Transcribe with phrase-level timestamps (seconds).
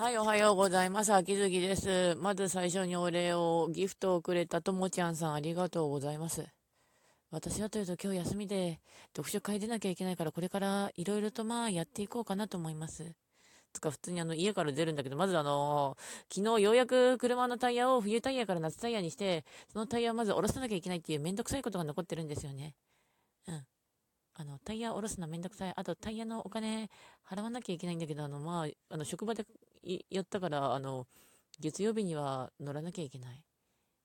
[0.00, 1.12] はい、おはようございます。
[1.12, 2.14] 秋月です。
[2.14, 6.46] まず最初にお礼を、ギフトをくれたともちゃんさん、ありがとうございます。
[7.30, 8.80] 私はというと今日休みで
[9.14, 13.12] 読書会出なきゃいけないから、これからいろいろとまあやっていこうかなと思います。
[13.74, 15.98] つか普通にあの家から出るんだけど、まずあの
[16.34, 22.74] 昨日ようやく車のタイヤを冬タイヤから夏タイヤにして、そのタイヤをまず下ろさなきゃいけないっていうめんどくさいことが残ってるんですよね。
[23.48, 23.66] うん。
[24.34, 25.72] あの、タイヤ下ろすのめんどくさい。
[25.76, 26.88] あと、タイヤのお金
[27.28, 29.44] 払わなきゃいけないんだけど、あの、まあ、あの、職場で
[30.10, 31.06] やったから、あの、
[31.58, 33.44] 月曜日には乗らなきゃいけない。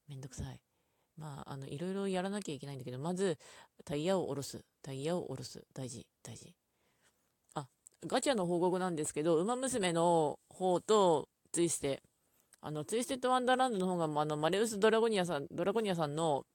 [0.07, 0.59] めんどくさい。
[1.17, 3.37] まあ、あの、いろいろやらなきゃいけないんだけど、まず、
[3.85, 4.65] タイヤを下ろす。
[4.81, 5.63] タイヤを下ろす。
[5.73, 6.53] 大事、大事。
[7.53, 7.67] あ、
[8.05, 12.03] ガチャの報告なんですけど、ウマ娘の方とツイステ。
[12.61, 16.45] あの、ツイステッドワンダーランドの方が、あの、マレウスドラゴニアさん、ドラゴニアさんの、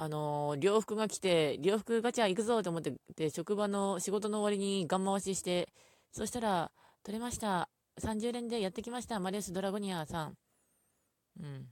[0.00, 5.68] あのー、洋服が来て、洋服ガチャ行くぞと思って、で、職場の仕事の終わりにガン回しして、
[6.12, 6.70] そしたら、
[7.02, 7.68] 取れました。
[8.00, 9.18] 30連でやってきました。
[9.18, 10.36] マレウスドラゴニアさん。
[11.40, 11.66] うん。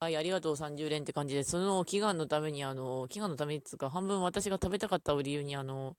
[0.00, 5.96] はい、ありがとう、30連って感じで、その祈願のために、あの、祈願のためにつうか、半分私が食べたかった理由に、あの、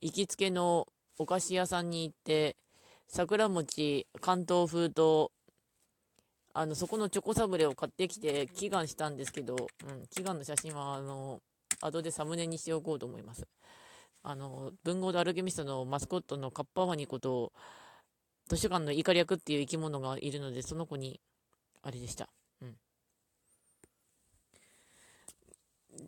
[0.00, 2.56] 行きつけのお菓子屋さんに行って、
[3.06, 5.30] 桜餅、関東風と、
[6.56, 11.40] あの、そこのチョコサブレを買ってきて祈願したんですけど、うん、祈願の写真は、あの、
[11.80, 13.46] 後でサムネにしておこうと思います。
[14.22, 17.52] あの、文豪でアルケミストのマスコットのカッパワニこと、
[18.46, 21.20] 図書館のイカリャクっていう生き物がいるので、その子に、
[21.82, 22.28] あれでした。
[22.62, 22.76] うん。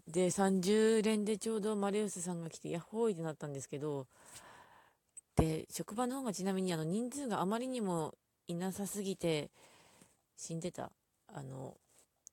[0.06, 4.06] で、30連でちょうどマレウスさんが来て、ヤッホーイってなったんですけど、
[5.34, 8.14] で、職場の方がちなみにあの人数があまりにも
[8.46, 9.50] いなさすぎて、
[10.36, 10.90] 死んでた。
[11.28, 11.76] あの、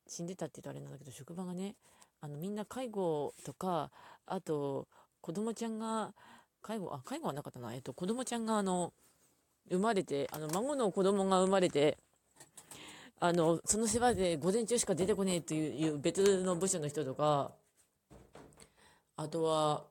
[0.07, 1.75] 死んでたって言うとあれなんだけど、職場がね、
[2.21, 3.91] あのみんな介護とか、
[4.25, 4.87] あと、
[5.21, 6.13] 子供ちゃんが、
[6.61, 7.73] 介護、あ、介護はなかったな。
[7.73, 8.93] えっと、子供ちゃんがあの、
[9.69, 11.97] 生まれて、あの、孫の子供が生まれて、
[13.19, 17.51] あの、その世話で午前中しか出てこねえという別の部署の人とか、
[19.15, 19.83] あとは、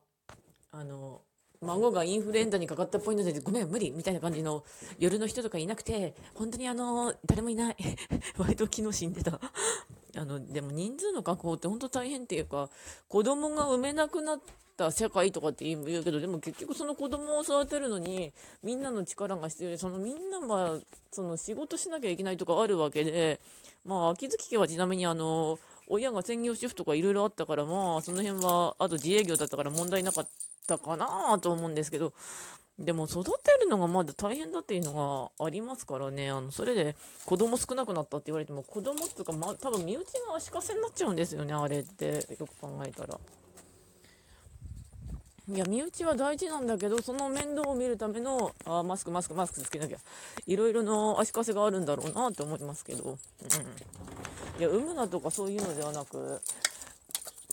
[0.71, 1.21] あの、
[1.63, 4.63] 孫がインフルエンザにかかったっぽいので、ごめん、無理みたいな感じの
[4.99, 7.77] 夜の人とかいなくて、本当にあの、誰もいない。
[8.37, 9.39] 割と昨日死んでた。
[10.15, 12.69] あの、でも人数の確保って本当大変っていうか、
[13.07, 14.41] 子供が産めなくなっ
[14.77, 20.79] た社会とかって言うけど、でも結局その子供を育てるのに、みんなの力が必要で、そのみんなは、
[21.11, 23.39] その仕事しなきゃいけないとかあるわけで、
[23.85, 30.27] まあ、秋月家はちなみにあの、親が専業主婦とかいろいろあったから、まあ、その辺は、あと自営業だったから問題なかっ
[30.67, 32.13] たかなと思うんですけど、
[32.79, 36.95] でも育てるのがまだ大変だっていうのがありますからね、あのそれで
[37.25, 43.19] 子供少なくなったって言われても、子供っていうか、まあ、多分身内が足かせになっちゃうんですよね、あれって、よく考えたら。
[45.49, 49.97] いや、身内は大事なんだけど、その面倒を見るための、あマスク、マスク、マスクつけなきゃ、
[50.47, 53.17] いろいろな足かせがあるんだろうなって思いますけど、うん。
[54.59, 56.39] いや、産むなとかそういうのではなく、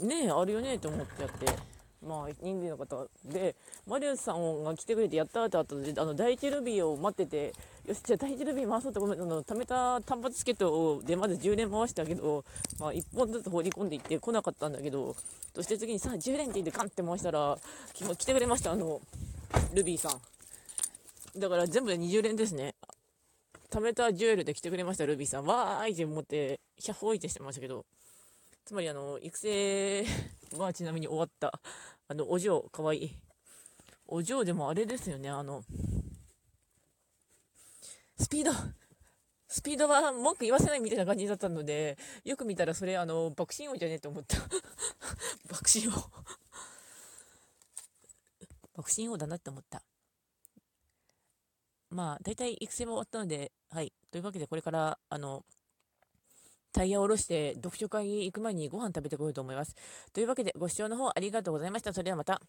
[0.02, 1.79] ねえ、あるよねって思ってやって。
[2.06, 3.54] まあ、人数の方で、
[3.86, 7.52] マリウスさんが来てくれてやったって後で、あの、第一ルビーを待ってて、
[7.86, 12.44] よし、じゃあ第一ルビー回そうってごめん、あの、貯めた単発チケットでまず10連回したけど、
[12.78, 15.14] まあ、1本ずつ放り込んでいって来なかったんだけど、
[15.54, 17.58] そして次にさあ、10連って言ってカンって回したら、
[17.92, 19.00] き来てくれました、あの、
[19.74, 21.38] ルビーさん。
[21.38, 22.74] だから全部で20連ですね。
[23.70, 25.44] 貯めたジュエルで来てくれました、ルビーさん。
[25.44, 27.84] わーいって思って、ヒャッホーイってしてましたけど、
[28.64, 30.04] つまりあの、育成
[30.58, 31.60] はちなみに終わった。
[32.08, 33.16] あの、お嬢、かわいい。
[34.06, 35.64] お嬢でもあれですよね、あの、
[38.18, 38.52] スピード、
[39.46, 44.36] スピードは文句言わせないみたいな感じだったので、よく見たらそれ、あの、爆心王じゃねえと思った。
[45.50, 45.92] 爆心王。
[48.76, 49.82] 爆心王だなって思った。
[51.90, 53.92] まあ、大体育成も終わったので、はい。
[54.10, 55.44] というわけで、これから、あの、
[56.72, 59.74] タイヤを下ろして読書会に行く前にご飯食べてこようと思います。
[60.12, 61.92] というわけで、ご視聴の方ありがとうございました。
[61.92, 62.40] それではまた。